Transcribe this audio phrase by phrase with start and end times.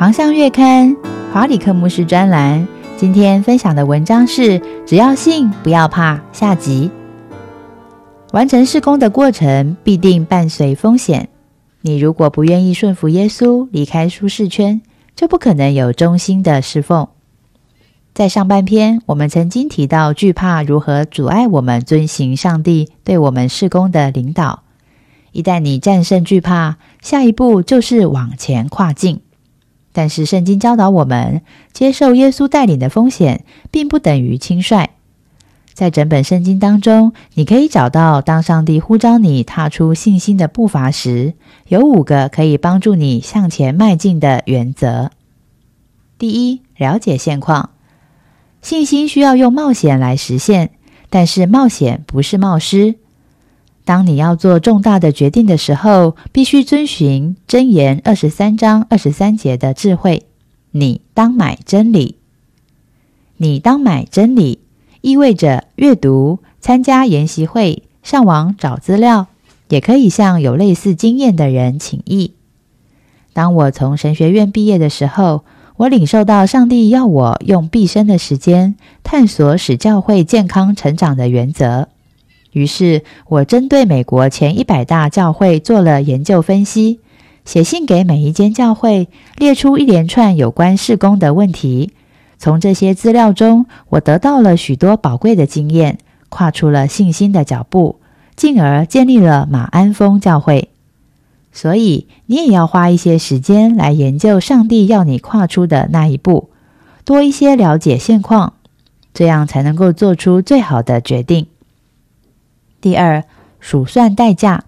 [0.00, 0.96] 航向月刊
[1.30, 6.18] 华里克牧师专栏，今天分享的文章是：只要信，不要怕。
[6.32, 6.90] 下集
[8.32, 11.28] 完成施工的过程必定伴随风险。
[11.82, 14.80] 你如果不愿意顺服耶稣，离开舒适圈，
[15.14, 17.06] 就不可能有忠心的侍奉。
[18.14, 24.62] 在上半篇，我们曾经提到惧怕如何阻碍我们遵行上帝对我们施工的领导。
[25.32, 29.20] 一旦你战胜惧怕，下一步就是往前跨进。
[29.92, 34.90] 但是圣经教导我们，接受耶稣带领的风险，并不等于轻率。
[35.72, 41.34] 在整本圣经当中，你可以找到，当上帝呼召你踏出信心的步伐时，
[41.68, 45.10] 有五个可以帮助你向前迈进的原则。
[46.18, 47.70] 第一，了解现况。
[48.60, 50.70] 信心需要用冒险来实现，
[51.08, 52.96] 但是冒险不是冒失。
[53.90, 60.26] 当你要做重大的决定的时候，必须遵循箴言二十三章二十三节的智慧。
[60.70, 62.14] 你当买真理，
[63.36, 64.60] 你当买真理，
[65.00, 69.26] 意味着阅读、参加研习会、上网找资料，
[69.68, 72.34] 也可以向有类似经验的人请益。
[73.32, 75.42] 当我从神学院毕业的时候，
[75.78, 81.88] 我领受到上帝要我用毕生的时间探索使教会健康成长的原则。
[82.52, 87.00] 于是我针对美国前一百大教会做了研究分析，
[87.44, 91.92] 写信给每一间教会，列出一连串有关事工的问题。
[92.38, 98.00] 从这些资料中，我得到了许多宝贵的经验，跨出了信心的脚步，
[98.34, 100.70] 进而建立了马鞍峰教会。
[101.52, 106.48] 所以，你也要花一些时间来研究上帝要你跨出的那一步，
[107.04, 108.54] 多一些了解现况，
[109.12, 111.46] 这样才能够做出最好的决定。
[112.80, 113.24] 第二，
[113.58, 114.64] 数算代价。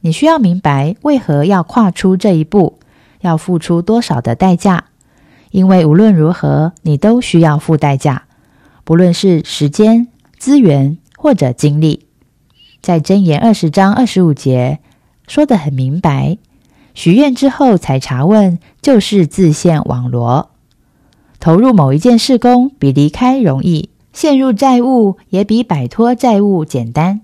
[0.00, 2.78] 你需要明白为何要跨出这一步，
[3.20, 4.84] 要付出多少的代价。
[5.50, 8.24] 因为无论如何，你都需要付代价，
[8.82, 12.06] 不论是时间、资源或者精力。
[12.82, 14.80] 在箴言二十章二十五节
[15.26, 16.38] 说得很明白：
[16.92, 20.50] 许愿之后才查问，就是自陷网罗。
[21.40, 27.20] 投入某一件事工，比离开容易；陷入债务，也比摆脱债务简单。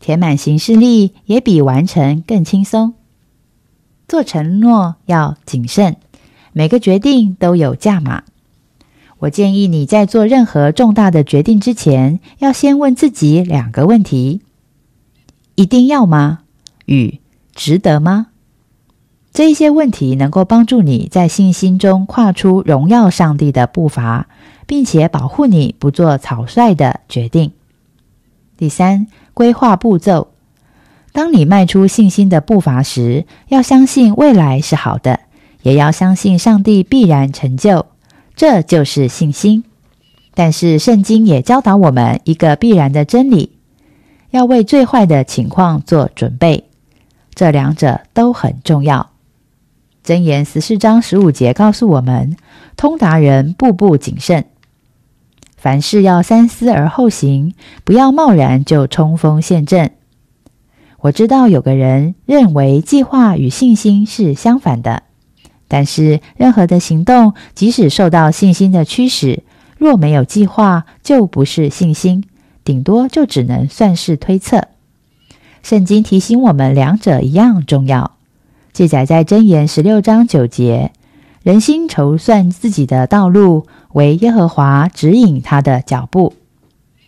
[0.00, 2.94] 填满行事历也比完成更轻松。
[4.06, 5.96] 做承诺要谨慎，
[6.52, 8.22] 每个决定都有价码。
[9.18, 14.40] 我建议你在做任何重大的决定之前，要先问自己两个问题：
[15.56, 16.38] 一定要吗？
[16.86, 17.20] 与
[17.54, 18.28] 值得吗？
[19.32, 24.28] 这一些问题能够帮助你在信心中跨出荣耀上帝的步伐，
[24.66, 27.52] 并且保护你不做草率的决定。
[28.56, 29.06] 第三。
[29.38, 30.32] 规划步骤。
[31.12, 35.20] 当你迈出信心的步伐时，要相信未来是好的，
[35.62, 37.86] 也要相信上帝必然成就。
[38.34, 39.62] 这就是信心。
[40.34, 43.52] 但是圣经也教导我们一个必然的真理：
[44.30, 46.64] 要为最坏的情况做准备。
[47.32, 49.10] 这两者都很重要。
[50.04, 52.36] 箴言十四章十五节告诉我们：
[52.76, 54.46] 通达人步步谨慎。
[55.68, 57.52] 凡事要三思而后行，
[57.84, 59.90] 不要贸然就冲锋陷阵。
[61.00, 65.02] 我知道有个人认为计划与信心是相反的，
[65.68, 69.42] 但是任何的行动，即使受到信心的驱使，
[69.76, 72.24] 若没有计划，就不是信心，
[72.64, 74.68] 顶多就只能算是推测。
[75.62, 78.12] 圣经提醒我们，两者一样重要。
[78.72, 80.92] 记载在箴言十六章九节。
[81.48, 86.34] 人心筹算自己的道路，为耶和华指引他的脚步。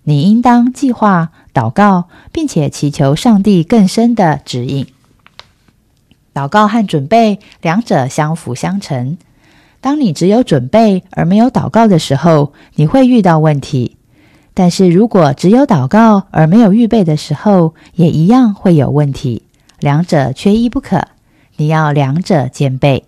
[0.04, 4.87] 你应当计划、祷告，并且祈求上帝更深的指引。
[6.32, 9.19] 祷告和准备两者相辅相成。
[9.82, 13.98] 当你只有准备而没有祷告的时候，你会遇到问题；
[14.54, 19.43] 但是如果只有祷告而没有预备的时候，也一样会有问题。
[19.81, 21.08] 两者缺一不可，
[21.58, 23.04] 你要两者兼备。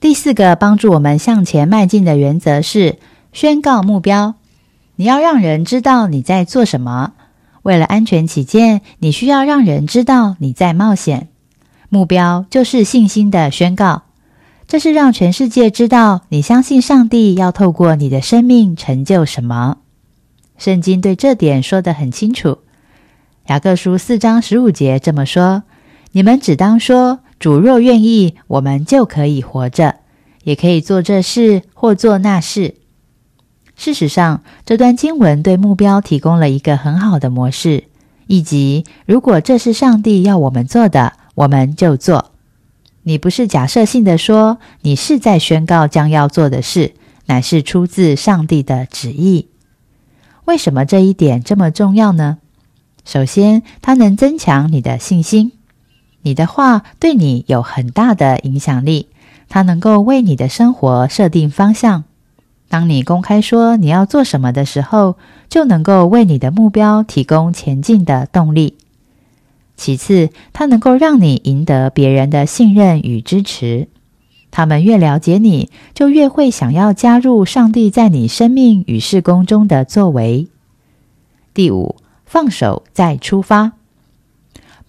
[0.00, 2.96] 第四个帮助我们向前迈进的原则是
[3.34, 4.34] 宣告目标。
[4.96, 7.12] 你要让人知道你在做什么。
[7.62, 11.28] 为了安全起见，你需要让人知道你在冒险。
[11.90, 14.04] 目标就是信心的宣告。
[14.66, 19.78] 这是让全世界知道你相信上帝要透过你的生命成就什么。
[20.56, 22.60] 圣经对这点说得很清楚。
[23.48, 25.64] 雅各书四章十五节这么说
[26.12, 29.96] ：“你们只当说，主若愿意，我们就可以活着，
[30.44, 32.76] 也可以做这事或做那事。”
[33.74, 37.84] 事实上，这段经文对目标提供了一个很好的模式，
[38.26, 42.32] 以及如果这是上帝要我们做的，我们就做。
[43.04, 46.92] 你不是假设性的说，你是在宣告将要做的事，
[47.24, 49.48] 乃是出自上帝的旨意。
[50.44, 52.36] 为什么这一点这么重要呢？
[53.06, 55.52] 首先，它能增强你的信心。
[56.22, 59.08] 你的话对你有很大的影响力，
[59.48, 62.04] 它能够为你的生活设定方向。
[62.68, 65.16] 当你公开说你要做什么的时候，
[65.48, 68.76] 就能够为你的目标提供前进的动力。
[69.76, 73.88] 其次，它能够让你赢得别人的信任与支持。
[74.52, 80.48] 他们越了解你，就越会想要加入上帝在你生命与事工中的作为。
[81.54, 81.96] 第五，
[82.26, 83.72] 放手再出发。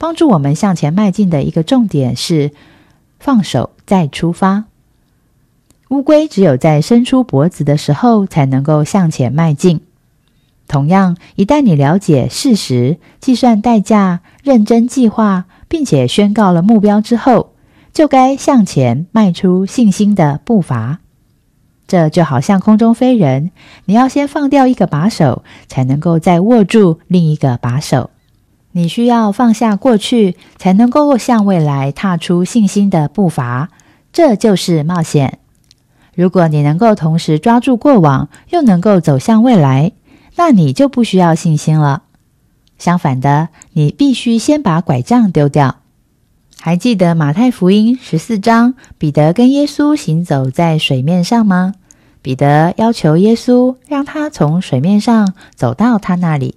[0.02, 2.50] 帮助我们向前迈进的一个重点是
[3.20, 4.64] 放手再出发。
[5.90, 9.82] 乌龟只有在伸出脖子的时候，才能够向前迈进。
[10.68, 17.54] 同样，一旦你了解事实、计算代价、认真计划，并且宣告了目标之后，
[17.94, 20.98] 就该向前迈出信心的步伐。
[21.86, 23.52] 这就好像空中飞人，
[23.86, 28.10] 你要先放掉一个把手，才能够再握住另一个把手。
[28.74, 33.70] 你需要放下过去，才能够向未来踏出信心的步伐。
[34.14, 35.40] 这就是冒险。
[36.14, 39.92] 如果你能够同时抓住过往，又能够走向未来。
[40.36, 42.04] 那你就不需要信心了。
[42.78, 45.78] 相反的，你必须先把拐杖丢掉。
[46.60, 51.74] 还记得马太福音十四章，彼得跟耶稣行走在水面上吗？
[52.22, 56.56] 彼得要求耶稣让他从水面上走到他那里。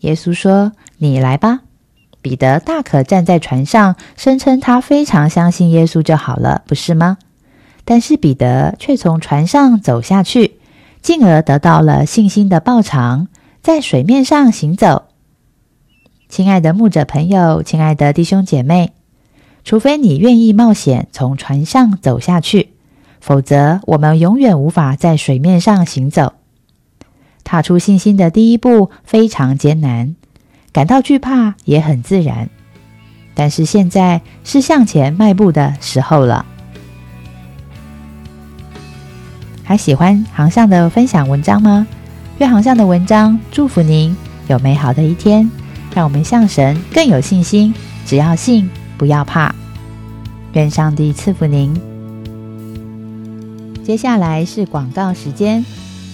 [0.00, 1.60] 耶稣说：“你来吧。”
[2.22, 7.16] 彼得大可站在船上，声称他非常相信耶稣就好了，不是吗？
[7.84, 10.58] 但是彼得却从船上走下去。
[11.00, 13.28] 进而得到了信心的报偿，
[13.62, 15.04] 在水面上行走。
[16.28, 18.92] 亲爱的牧者朋友，亲爱的弟兄姐妹，
[19.64, 22.74] 除非你愿意冒险从船上走下去，
[23.18, 26.34] 否则我们永远无法在水面上行走。
[27.50, 30.14] 踏出信心的第一步非常艰难，
[30.72, 32.48] 感到惧怕也很自然。
[33.34, 36.46] 但是现在是向前迈步的时候了。
[39.64, 41.88] 还喜欢航向的分享文章吗？
[42.38, 45.50] 愿航向的文章祝福您有美好的一天，
[45.92, 47.74] 让我们向神更有信心。
[48.06, 49.52] 只要信，不要怕。
[50.52, 51.74] 愿上帝赐福您。
[53.82, 55.64] 接下来是广告时间。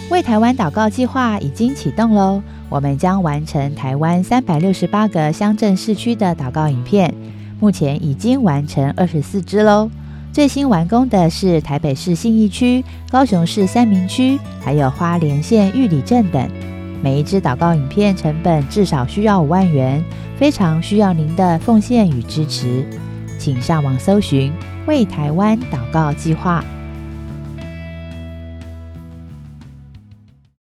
[0.08, 7.12] 为台湾祷告计划已经启动喽，我们将完成台湾三百六十八个乡镇市区的祷告影片，
[7.58, 9.91] 目前已经完成二十四支喽。
[10.32, 16.49] 最新完工的是台北市信义区、高雄市三明区，还有花莲县玉里镇等。
[17.03, 20.03] 每一支祷告影片成本至少需要五万元，
[20.38, 22.87] 非常需要您的奉献与支持。
[23.38, 24.53] 请上网搜寻
[24.87, 26.64] “为台湾祷告计划”。